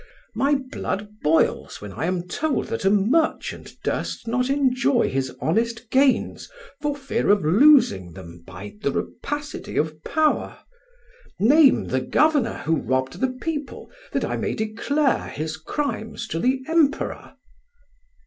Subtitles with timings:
[0.33, 5.91] My blood boils when I am told that a merchant durst not enjoy his honest
[5.91, 6.49] gains
[6.81, 10.57] for fear of losing them by the rapacity of power.
[11.39, 16.63] Name the governor who robbed the people that I may declare his crimes to the
[16.67, 17.35] Emperor!"